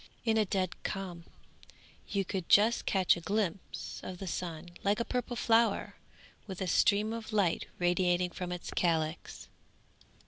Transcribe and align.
In 0.25 0.35
a 0.35 0.45
dead 0.45 0.81
calm 0.81 1.25
you 2.07 2.25
could 2.25 2.49
just 2.49 2.87
catch 2.87 3.15
a 3.15 3.21
glimpse 3.21 3.99
of 4.01 4.17
the 4.17 4.25
sun 4.25 4.69
like 4.83 4.99
a 4.99 5.05
purple 5.05 5.35
flower 5.35 5.95
with 6.47 6.59
a 6.59 6.65
stream 6.65 7.13
of 7.13 7.31
light 7.31 7.67
radiating 7.77 8.31
from 8.31 8.51
its 8.51 8.71
calyx. 8.71 9.47